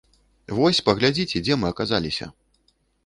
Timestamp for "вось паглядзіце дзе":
0.59-1.59